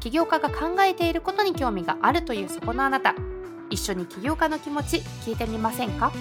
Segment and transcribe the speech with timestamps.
[0.00, 3.14] 起業家が考えていることに興味があるというそこのあなた。
[3.70, 6.12] 一緒に起業家の気持ち聞いてみませんか？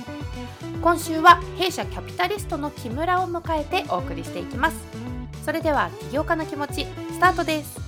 [0.81, 4.77] 今週は弊社キャピタリストの木村を迎えてお送りしていきます。
[5.43, 7.79] それでは起業家の気持ちスタートです。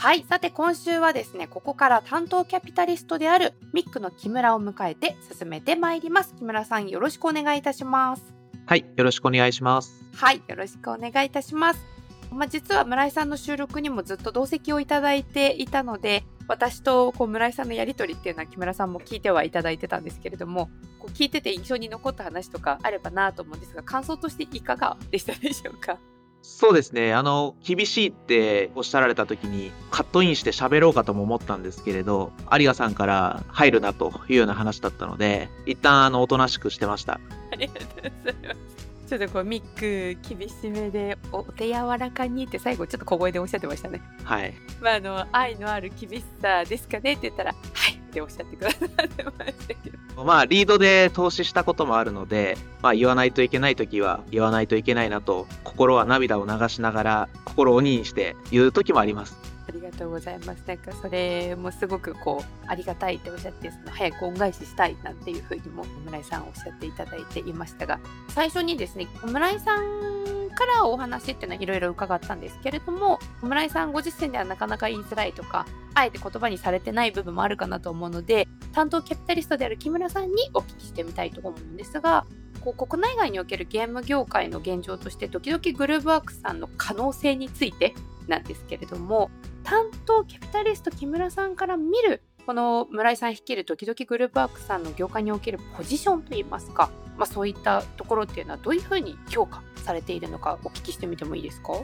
[0.00, 0.24] はい。
[0.26, 6.34] さて、今週はですね、ここから担当キャピタリストであるミックの木村を迎えて進めてまいります。
[6.38, 8.34] 木村さん、よろしくお願いいたします。
[8.64, 8.86] はい。
[8.96, 10.02] よろしくお願いします。
[10.14, 10.42] はい。
[10.48, 11.84] よろしくお願いいたします。
[12.32, 25.98] まあ、実は村井さんの収録にもずっと同席をいただいていたので、私とこう村井さんのやりとりっていうのは木村さんも聞いてはいただいてたんですけれども、こう聞いてて印象に残った話とかあればなと思うんですが、感想としていかがでしたでしょうか？
[26.42, 27.14] そうですね。
[27.14, 37.20] あの、厳しいっておっしゃられた時に、カットインして喋ろうかとも思ったんですけれど、有賀さんから入るなというような話だったので、一旦、あの、おとなしくしてました。
[37.52, 37.86] ありがとう
[38.24, 38.80] ございます。
[39.10, 44.00] ちょっとこうミック厳しめでお手柔らかにって最後ちょっと小声でおっしゃってましたね。
[44.22, 44.54] はい。
[44.80, 47.79] まああの愛のある厳しさですかねって言ったらはい
[48.10, 50.24] っておっしゃってくださってましたけど。
[50.24, 59.38] まあリードで投資したこともあるので、まあ言わないといけない時は言わないといけないなと心は涙を流しながら心を鬼にして言う時もあります。
[59.68, 60.62] ありがとうございます。
[60.66, 70.09] なんかそれもすごくこうありがたいっておっしゃってその早く恩返ししたいなんていうふうにも村井さんおっしゃっていただいていましたが最初にですね村井さん
[70.50, 82.26] からお話っていうのはいろいろ伺ったんですけれども村井さんご自身ではなかなか言いづらいとかあえて言葉にされてない部分もあるかなと思うので担当キャピタリストである木村さんにお聞きしてみたいと思うんですが
[82.60, 87.94] こう国内外におけるゲーム業界の現状として時々グルーブワークスさんの可能性について
[88.28, 89.30] なんですけれども
[89.64, 101.74] 担当キャピタリスト木村さんから見るこの村井さん率いる時々グループワークさんの業界におけるポジションといいますか、まあ、そういったところっていうのはどういうふうに評価されているのかお聞きしてみてもいいですか？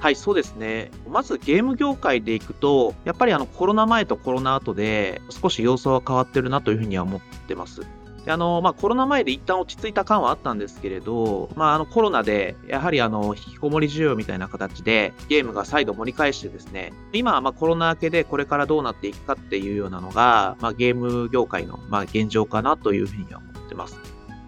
[0.00, 0.90] はい、そうですね。
[1.08, 7.80] まずゲーム業界でいくと、やっぱりあのコロナ前とコロナ後で少し様相は変わってるなというふうには思ってます。
[8.24, 23.98] であのまあ、コロナ前で一旦落ち着いた感はあったんですけれど、まあ、あのコロナでやはりあの引きこもり需要みたいな形でゲームが再度盛り返してですね、今はまあコロナ明けでこれからどうなっていくかっていうようなのが、まあ、ゲーム業界のまあ現状かなというふうには思ってます。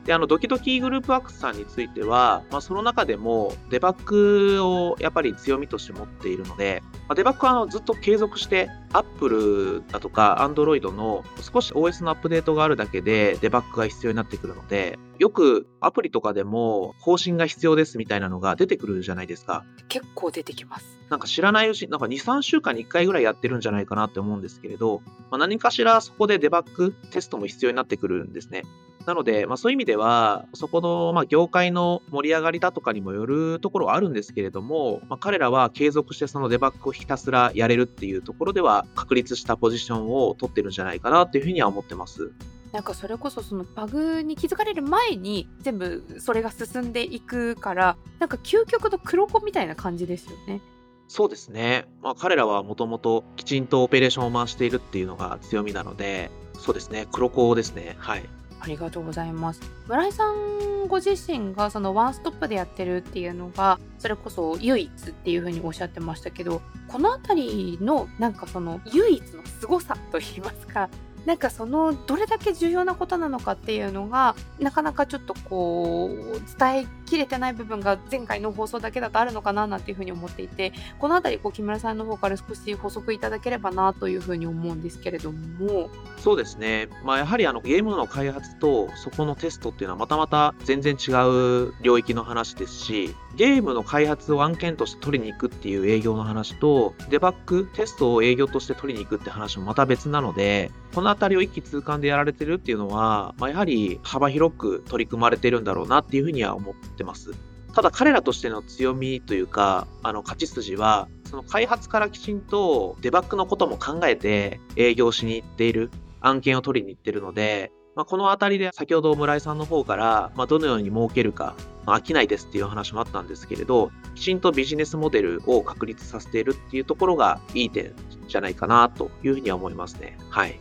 [0.04, 19.64] で、あの、ドキドキグループワークスさんについては、まあ、その中でもデバッグをやっぱり強みとして持っているので、まあ、デバッグはあのずっと継続して、Apple だとか Android の少し OS のアップデートがあるだけでデバッグが必要になってくるので、よくアプリとかでも更新が必要ですみたいなのが出てくるじゃないですか。
[19.88, 20.98] 結構出てきます。
[21.10, 28.62] なんか知らないうち、なんか2、3週間に1回ぐらいやってるんじゃないかなって思うんですけれど、まあ、何かしらそこでデバッグテストも必要になってくるんですね。
[29.06, 42.32] なので、まあ、そういう意味では、そこの、まあ、業界の盛り上がりだとかにもよるところはあるんですけれども、まあ、彼らは継続してそのデバッグをひたすらやれるっていうところでは、確立したポジションを取ってるんじゃないかなというふうには思ってます。
[42.72, 50.60] なんかそれこそそのバグに気づかれる前に全部それが進んでいくからなんか究極の黒子みたいな感じですよね。
[51.06, 51.84] そうですね。
[52.02, 57.06] まあ、彼らはもともときちんとオペレーションを回しているっていうのが強みなので、そうですね。
[57.12, 57.94] 黒子ですね。
[58.00, 58.24] はい。
[58.64, 59.60] ありがとうございます。
[59.86, 70.88] 村井さんご自身がそのワンストップでやってるっていうのがそれこそ唯一っていうふうにおっしゃってましたけどこの辺りのなんかその唯一の凄さといいますか
[71.26, 85.90] なんかそのどれだけ重要なことなのかっていうのがなかなかちょっとこう伝えきれてない部分が前回の放送だけだとあるのかななんていうふうに思っていてこの辺りこう木村さんの方から少し補足いただければなというふうに思うんですけれども。
[86.18, 107.32] そうですね、まあ、やはりあのゲームの開発とそこのテストっていうのはまたまた全然違う領域の話ですしゲームの開発を案件として取りに行くっていう営業の話とデバッグテストを営業として取りに行くって話もまた別なのでこの辺りを一気通貫でやられてるっていうのは、まあ、やはり幅広く取り組まれてるんだろうなっていうふうには思ってます。
[107.74, 115.90] ただ彼らとしての強みというか、あの勝ち筋は、その開発からきちんとデバッグのことも考えて営業しに行っている
[116.20, 121.54] 案件を取りに行っているので、まあ、このあたりで先ほど村井さんの方から、まあ、どのように儲けるか、
[121.86, 127.92] まあ、飽きないですっていう話もあったんですけれど、きちんとビジネスモデルを確立させているっていうところがいい点
[128.28, 130.16] じゃないかなというふうには思いますね。
[130.30, 130.58] はい。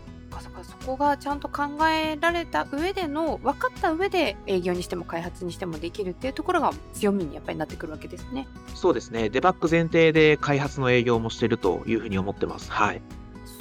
[0.64, 8.48] そこがちゃんと考えられた上での分かった上で営業にしても開発にしてもできるっていうところが強みにやっぱりなってくるわけですね。
[8.76, 9.30] そうですね。
[9.30, 12.72] デバッグ前提で開発の営業もしてるというふうに思ってます。
[12.72, 13.02] はい。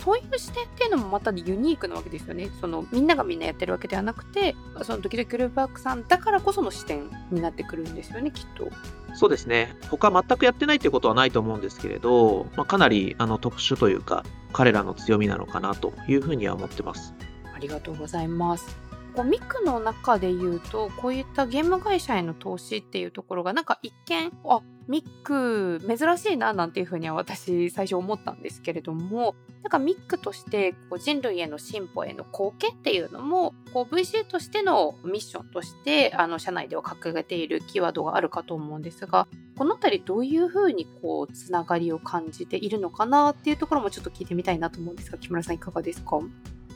[0.05, 2.51] そういう視点っていうのもまたユニークなわけですよね。
[2.61, 8.69] そのみんながみんなやってるわけではなくて、そのドキドキグループワークさんだからこその視点になってくるんですよね、きっと。
[9.15, 9.75] そうですね。
[9.91, 17.15] 他全くやってないってことはないと思うんですけれど、まあ、かなりあの特殊というか、彼らの強みなのかなというふうには思ってます。
[17.55, 18.92] ありがとうございます。
[19.15, 46.19] こうミクの中で言うとこういったゲーム会社への投資っていうところがなんか一見あミック珍しいななんていうふうには私最初思ったんですけれどもなんかミックとしてこう人類への進歩への貢献っていうのもこう VC としてのミッションとしてあの社内では掲げているキーワードがあるかと思うんですがこの辺りどういうふうにこうつながりを感じているのかなっていうところもちょっと聞いてみたいなと思うんですが木村さんいかがですか？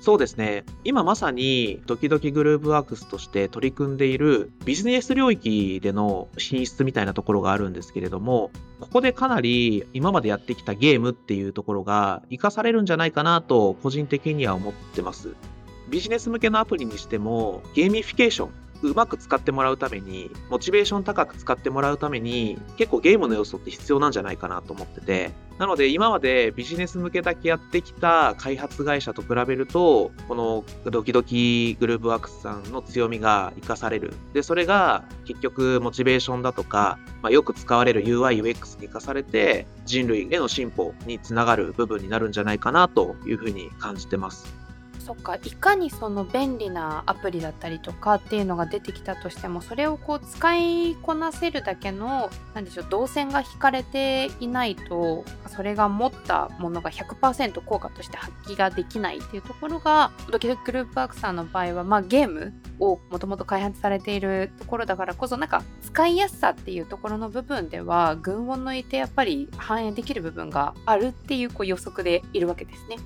[0.01, 0.65] そうですね。
[0.85, 15.35] 今まさにドキドキグループワークスとして取り組んでいるビジネス領域での進出みたいなところがあるんですけれども、ここでかなり今までやってきたゲームっていうところが活かされるんじゃないかなと個人的には思ってます。
[15.89, 34.13] ビジネス向けのアプリにしてもゲーミフィケーションうまく使ってもらうために、モチベーション高く使ってもらうために、結構ゲームの要素って必要なんじゃないかなと思ってて、なので今までビジネス向けだけやってきた開発会社と比べると、このドキドキグルーヴワークスさんの強みが活かされる。
[34.35, 44.66] で、それが結局モチベーションだとか、まあ、よく使われる UI、UX に活かされて、人類への進歩につながる部分になるんじゃないかなというふうに感じてます。
[45.07, 72.97] そっかいかにその便利なアプリだったりとかっていうのが出てきたとしてもそれをこう使いこなせるだけの何でしょう動線が引かれていないとそれが持ったものが100%効果として発揮ができないっていうところがドキドキグループワークさんの場合は、まあ、ゲームをもともと開発されているところだからこそなんか使いやすさっていうところの部分では群を抜いてやっぱり反映できる部分があるっていうこう予測でいるわけですね。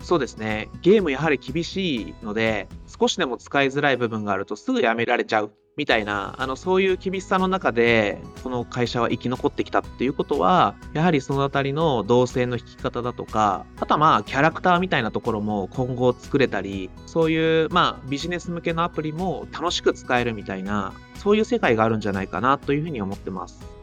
[0.00, 0.68] そうですね。
[0.82, 23.79] ゲームやはり厳しいので、少しでも使いづらい部分があるとすぐやめられちゃうみたいな、あの、そういう厳しさの中で、この会社は生き残ってきたっていうことは、やはりそのあたりの動線の引き方だとか、あとはまあ、キャラクターみたいなところも今後作れたり、そういう、まあ、ビジネス向けのアプリも楽しく使えるみたいな、そういう世界があるんじゃないかなというふうに思ってます。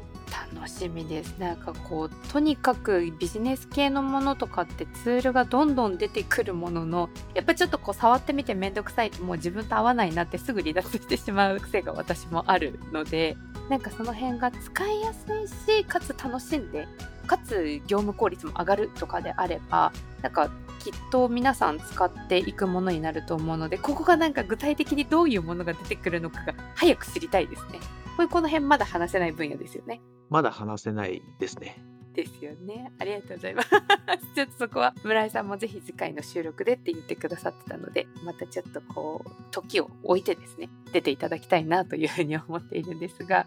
[0.54, 13.38] 楽しみですなんかこうとにかくビジネス系のものとかってツールがどんどん出てくるもののやっぱちょっとこう触ってみて面倒くさいともう自分と合わないなってすぐ離脱してしまう癖が私もあるので
[13.70, 15.26] なんかその辺が使いやす
[15.70, 16.88] いしかつ楽しんで
[17.28, 19.92] かつ業務効率も上がるとかであれば
[20.22, 20.50] なんか
[20.80, 27.80] きっと皆さん使っていくものになると思うのでここがなんか具体的にどういうものが出てくるのかが早く知りたいですね。
[28.18, 30.02] これこの辺まだ話せない分野ですよね。
[30.32, 31.78] まだ話せないですね。
[32.16, 32.92] ですよね。
[32.98, 33.70] ありがとうございます。
[34.34, 43.46] ちょっとそこは村井さんもぜひ次回の収録でって言ってくださってたので、またちょっとこう、時を置いてですね、出ていただきたいなというふうに思っているんですが、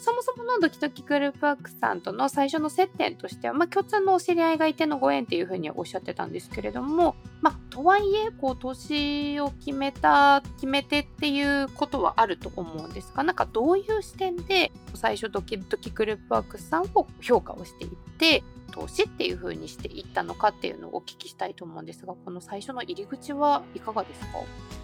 [0.00, 24.38] そもそものドキドキグループワークさんとの最初の接点としては、まあ、共通のお知り合いがいてのご縁っていうふうにおっしゃってたんですけれども、まあ、とはいえ、こう、年を決めた、決めてっていうことはあると思うんですが、なんかどういう視点で最初ドキドキグループワークさんを評価をしていって、投資っていう風にしていったのかっていうのをお聞きしたいと思うんですが、この最初の入り口はいかがですか？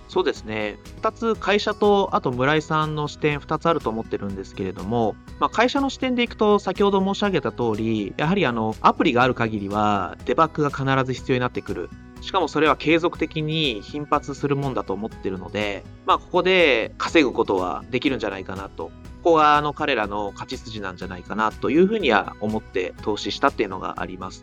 [0.09, 0.79] そうですね。
[1.03, 11.91] 2つ会社と、あと村井さんの視点2つあると思ってるんですけれども、まあ、会社の視点でいくと、先ほど申し上げた通り、やはりあの、アプリがある限りは、デバッグが必ず必要になってくる。
[12.25, 18.87] しかもそれは継続的に頻発するもんだと思ってるので、まあ、ここで稼ぐことはできるんじゃないかなと
[19.25, 24.43] ここがあの彼らの勝ち筋なんじゃないかなというふうには思って投資したっていうのがあります。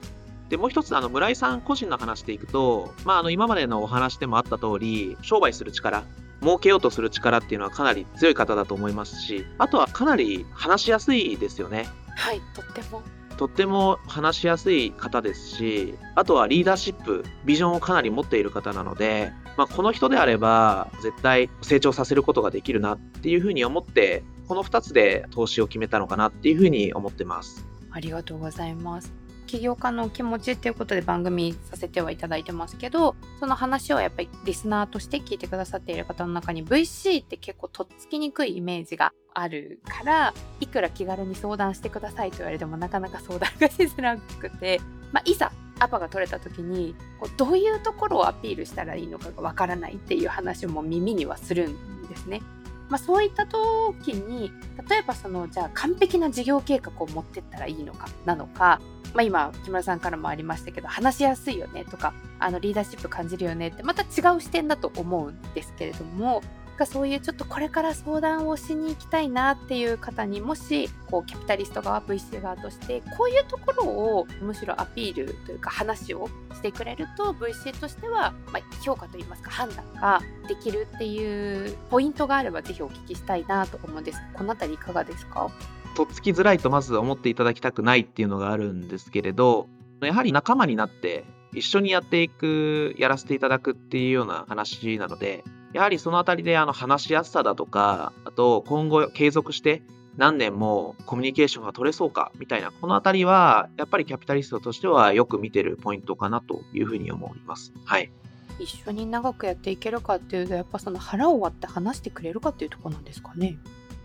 [0.52, 6.04] で、もう一つ、あの、村井さん個人の話でいくと、まあ、あの、今までのお話でもあった通り、商売する力、
[6.42, 11.88] 儲けようとする力っていうのはかなり強い方だと思いますし、あとはかなり話しやすいですよね。
[12.18, 13.02] はい、とっても。
[13.38, 27.66] とっても話しやすい方ですし、あとはリーダーシップ、ビジョンをかなり持っている方なので、まあ、この人であれば絶対成長させることができるなっていうふうに思って、この2つで投資を決めたのかなっていうふうに思ってます。
[27.92, 29.21] ありがとうございます。
[29.52, 44.80] 起業家の気持ちっていうことで番組させてはいただいてますけどその話をやっぱりリスナーとして聞いてくださっている方の中に VC って結構とっつきにくいイメージがあるからいくら気軽に相談してくださいと言われてもなかなか相談がしづらくて、
[45.12, 52.42] まあ、いざアパが取れた時にこうどういうところをアピールしたらいいのかがわからないっていう話も耳にはするんですね。
[52.88, 54.52] まあ、そういった時に
[54.90, 58.82] 例えばそのじゃあ完璧な事業計画を持ってったらいいのかなのか、
[59.14, 66.42] まあ、今木村さんからもありましたけど話しやすいよねとかあのリーダーシップ感じるよねってまた違う視点だと思うんですけれども
[66.82, 84.20] かそういうちょっとこれから相談をしに行きたいなっていう方にもしこうキャピタリスト側 VC 側としてこういうところをむしろアピールというか話をしてくれると VC としては、ま、評価といいますか判断ができるっていうポイントがあればぜひお聞きしたいなと思うんです。
[84.34, 85.50] この辺りいかがですか？
[85.96, 89.68] とっつきづらいとまず思っていただきたくないっていうのがあるんですけれど
[90.02, 95.44] やはり仲間になって一緒にやっていくやらせていただくっていうような話なので
[95.74, 99.84] やはりそのあたりであの話しやすさだとか、あと今後継続して
[100.18, 107.74] 何年もコミュニケーションが取れそうかみたいな、このあたりはやっぱりキャピタリストとしてはよく見てるポイントかなというふうに思います。
[107.86, 108.12] はい。
[108.60, 113.58] 一緒に長くやっていけるかっていうと、やっぱその腹を割って話してくれるかっていうところなんですかね。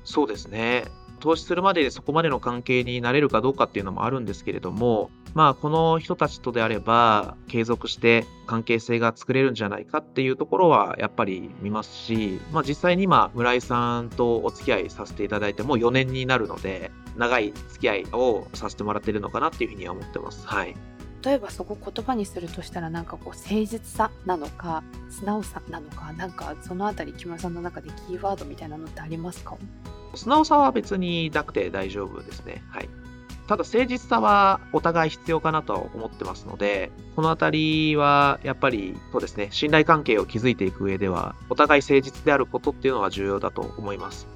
[0.04, 0.84] そうですね。
[1.26, 20.46] 投資するまででそこまでの関係になれるかどうかっていうのもあるんですけれども、まあ、この人たちとであれば、継続して関係性が作れるんじゃないかっていうところは、やっぱり見ますし、まあ、実際に今、村井さんとお付き合いさせていただいてもう4年になるので、長い付き合いをさせてもらってるのかなっていうふうには思ってます。
[20.46, 20.76] はい。
[21.24, 29.56] 例えばそこ言葉にするとしたらなんかこう誠実さなのか素直さなのかなんかそのあたり木村さんの中でキーワードみたいなのってありますか？
[30.14, 32.62] 素直さは別になくて大丈夫ですね。
[32.70, 32.88] はい。
[33.46, 44.26] ただ誠実さはお互い必要かなとは思ってますので、このあたりはやっぱりそうですね、信頼関係を築いていく上では、お互い誠実であることっていうのは重要だと思います。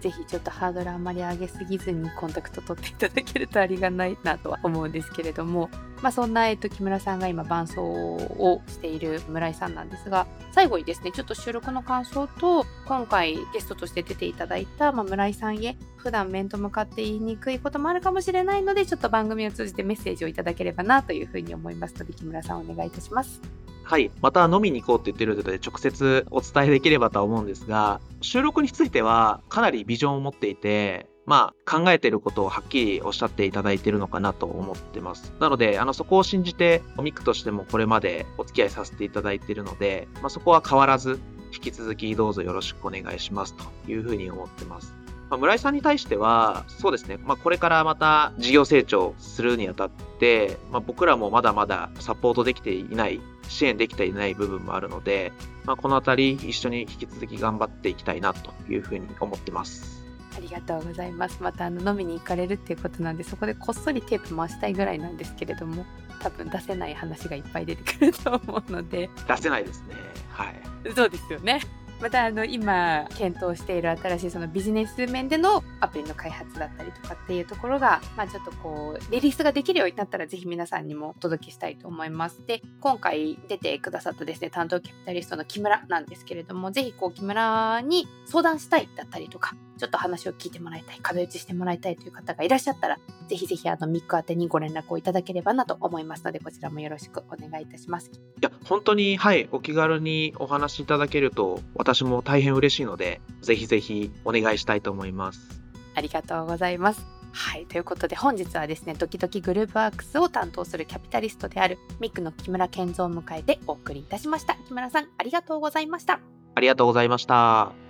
[0.00, 5.70] ぜひちょっとハードルあんまり上げすぎずにコンタクト取っていただけるとありがないなとは思うんですけれども、
[6.02, 23.67] まあ、そんな、えっと、木村さんが今伴奏をしている村井さんなんですが最後にですねちょっと収録の感想と今回ゲストとして出ていただいた、まあ、村井さんへ普段面と向かって言いにくいこともあるかもしれないのでちょっと番組を通じてメッセージをいただければなというふうに思いますので木村さんお願いいたします。
[23.88, 24.10] はい。
[24.20, 35.32] また飲みに行こうって言ってるので、直接お伝えできればとは思うんですが、収録についてはかなりビジョンを持っていて、まあ、考えてることをはっきりおっしゃっていただいてるのかなと思ってます。
[35.40, 41.18] なので、あの、そこを信じて、おミクとしてもこれまでお付き合いさせていただいているので、まあ、そこは変わらず、
[41.54, 44.94] 引き続きどうぞよろしくお願いしますというふうに思ってます。
[45.30, 55.32] まあ、村井さんに対しては、そうですね、まあ、これからまた事業成長するにあたって、まあ、僕らもまだまだサポートできていない、支援できていない部分もあるので、
[55.64, 59.98] まあ、このあたり一緒に引き続き頑張っていきたいなというふうに思ってます。
[60.36, 61.42] ありがとうございます。
[61.42, 65.84] またあの飲みに行かれるっていうことなんで、そこでこっそりテープ回したいぐらいなんですけれども、
[66.20, 69.10] 多分出せない話がいっぱい出てくると思うので。
[69.26, 69.96] 出せないですね。
[70.30, 70.54] はい。
[70.94, 71.60] そうですよね。
[72.00, 82.44] またあの今検討している新しいそのビジネス面でのアプリの開発だったりとかっていうところが、まあ、ちょっとこうリリースができるようになったらぜひ皆さんにもお届けしたいと思います。
[82.46, 98.10] で今回出てくださったですね担当キャピタリストの木村なんですけれどもぜひこう木村に相談したいだったりとかちょっと話を聞いてもらいたい壁打ちしてもらいたいという方がいらっしゃったらぜひぜひあのミック宛てにご連絡をいただければなと思いますのでこちらもよろしくお願いいたします。
[98.10, 105.62] いや本当にはいお気軽にお話しいただけると私も大変嬉しいので、ぜひぜひお願いしたいと思います。
[105.94, 107.06] ありがとうございます。
[107.32, 107.66] はい。
[107.66, 114.56] ということで本日はですね、ドキドキグループワークスを担当するキャピタリストであるミックの木村健三を迎えてお送りいたしました。
[114.66, 116.20] 木村さん、ありがとうございました。
[116.54, 117.87] ありがとうございました。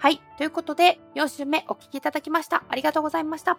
[0.00, 0.18] はい。
[0.38, 2.64] ということで、4週目お聞きいただきました。
[2.70, 3.58] ありがとうございました。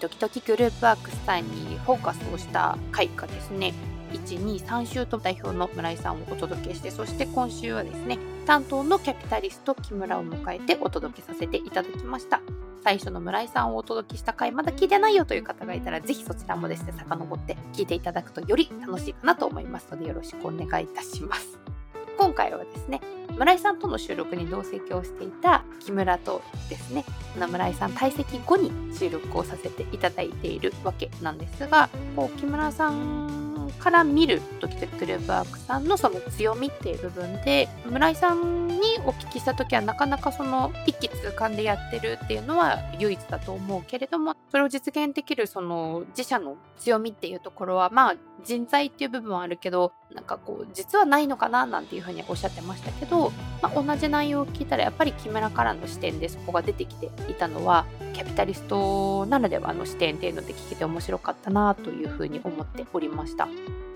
[0.00, 3.74] ドキドキグループワークスさんにフォーカスをした回がですね、
[4.12, 12.40] 1、2、3週と代表の村井さんをお届けして、そして今週はですね、担当のキャピタリスト木村を迎えてお届けさせていただきました。
[12.84, 21.61] 最初の村井さんをお届けした回まだ聞いてないよという方がいたら、ぜひそちらもですね、遡って聞いていただくとより楽しいかなと思いますので、よろしくお願いいたします。
[22.22, 23.00] 今回はですね、
[23.36, 27.04] 村井さんとの収録に同席をしていた木村とですね
[27.36, 53.30] 村井さん退席後に収録をさせていただいているわけなんですがこう木村さんから見るドキドキグループワークさんのその強みっていう部分で村井さんにお聞きした時はなかなかその一気通貫でやってるっていうのは唯一だと思うけれどもそれを実現できるその自社の強みっていうところはまあ人材っていう部分はあるけどなんかこう実はないのかななんていうふうにおっしゃってましたけど、
[53.62, 63.48] まあ、同じ内容を聞いたらやっぱり木村からの視点でそこが出てきていたのはキャピタリストならではの視点っていうので聞けて面白かったなというふうに思っておりました。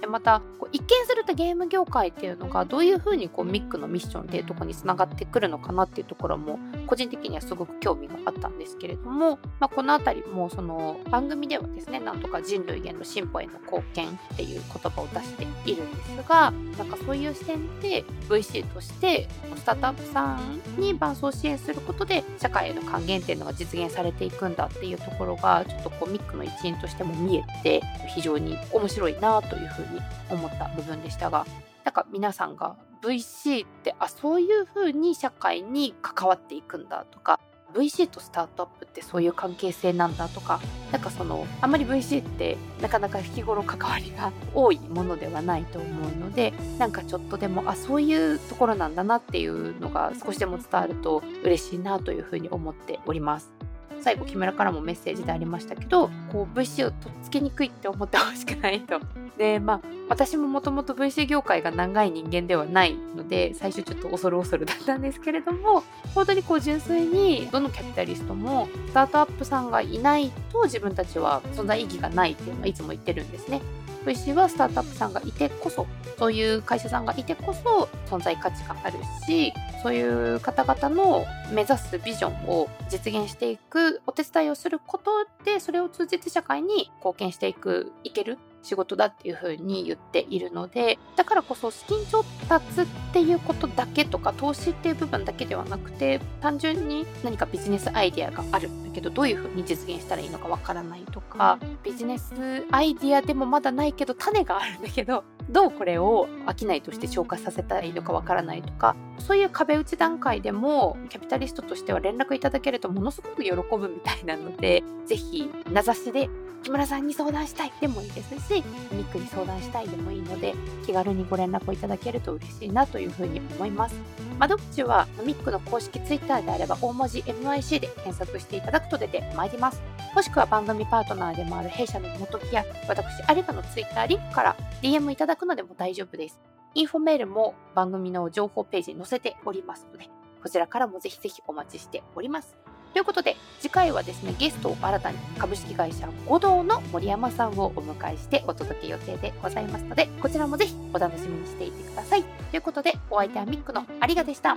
[0.06, 27.82] でまたこう一見するとゲーム業界っていうのがどういうふうにこうミックのミッションっていうとこにつながってくるのかなっていうところも個人的にはすごく興味があったんですけれども、まあ、この辺りもその番組ではですねなんとか人類への進歩への貢献っていう言葉を出しているんですがなんかそういう視点で VC としてスタートアップさんに伴走支援することで社会への還元っていうのが実現されていくんだっていうところがちょっとこうミックの一員としても見えて
[28.14, 29.95] 非常に面白いなというふうに
[30.30, 31.46] 思った部分でしたが
[31.84, 37.38] なんか皆さんが VC ってあそういうふうに社会に関わっていくんだとか
[37.74, 40.60] VC とスタートアップってそういう関係性なんだとか
[40.92, 53.55] なんかそのあんまり VC ってなかなか日頃関わりが多いものではないと思うのでなんかちょっとでもあそういうところなんだなっていうのが少しでも伝わると嬉しいなというふうに思っております。
[54.00, 59.00] 最後木村からもメッセージでありましたけどこう VC をとっつきにくいって思ってほしくないと。
[59.36, 65.82] でまあ私ももともと VC 業界が長い人間ではないので最初ちょっと恐る恐るだったんですけれども
[66.14, 73.60] 本当にこう純粋にどのキャピタリストもスタートアップさんがいないと自分たちは存在意義がないっていうのはいつも言ってるんですね。
[74.06, 75.86] VC はスタートアップさんがいてこそ
[76.16, 85.10] そういう会社さんがいてこそ存在価値があるしそういう方々の目指すビジョンを実現していくお手伝いをすること
[85.44, 106.28] でそれを通じて社会に貢献していくいける仕事だっていうふうに言っているのでだからこそ資金調達っていうことだけとか投資っていう部分だけではなくて単純に何かビジネスアイデアがあるんだけどどういうふうに実現したらいいのかわからないとかビジネスアイデアでもまだないけど種があるんだけどどうこれを
[106.58, 116.28] 商いとして消化させたらいいのかわからないとかそういう壁打ち段階でもキャピタリストとしては連絡いただけるとものすごく喜ぶみたいなのでぜひ名指しで
[116.62, 120.54] 木村さんに相談したいでもいいですしミックに相談したいでもいいので
[120.84, 123.94] 気軽にご連絡をいただけると嬉しいなというふうに思います。
[124.38, 129.80] 窓口はミックの公式 Twitter であれば大文字 MIC で検索していただくと出てまいります。
[130.16, 136.40] もしくは番組パートナーでもある弊社の元木や私有賀の Twitter リンクから DM いただくのでも大丈夫です。
[136.74, 140.08] インフォメールも番組の情報ページに載せておりますので
[140.42, 142.56] こちらからもぜひぜひお待ちしております。
[142.94, 152.22] ということで次回はですねゲストを新たに株式会社五道の森山さんをお迎えしてお届け予定でございますのでこちらもぜひお楽しみにしていてください。
[152.22, 154.56] ということでお相手はミックの有賀でした。